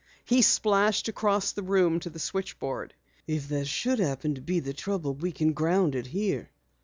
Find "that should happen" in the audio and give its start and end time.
3.49-4.33